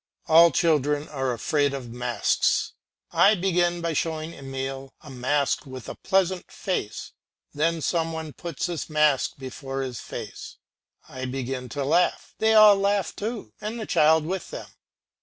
[0.27, 2.73] All children are afraid of masks.
[3.11, 7.11] I begin by showing Emile a mask with a pleasant face,
[7.53, 10.57] then some one puts this mask before his face;
[11.07, 14.69] I begin to laugh, they all laugh too, and the child with them.